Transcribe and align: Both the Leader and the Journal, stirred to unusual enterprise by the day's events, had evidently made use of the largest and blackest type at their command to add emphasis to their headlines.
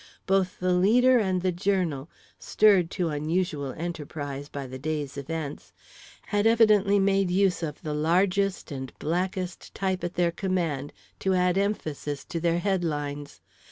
Both 0.25 0.59
the 0.59 0.73
Leader 0.73 1.19
and 1.19 1.43
the 1.43 1.51
Journal, 1.51 2.09
stirred 2.39 2.89
to 2.89 3.09
unusual 3.09 3.71
enterprise 3.73 4.49
by 4.49 4.65
the 4.65 4.79
day's 4.79 5.15
events, 5.15 5.71
had 6.25 6.47
evidently 6.47 6.97
made 6.97 7.29
use 7.29 7.61
of 7.61 7.83
the 7.83 7.93
largest 7.93 8.71
and 8.71 8.91
blackest 8.97 9.75
type 9.75 10.03
at 10.03 10.15
their 10.15 10.31
command 10.31 10.91
to 11.19 11.35
add 11.35 11.55
emphasis 11.55 12.25
to 12.29 12.39
their 12.39 12.57
headlines. 12.57 13.41